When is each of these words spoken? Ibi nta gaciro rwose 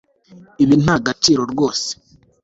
Ibi 0.63 0.75
nta 0.83 0.95
gaciro 1.05 1.43
rwose 1.51 1.89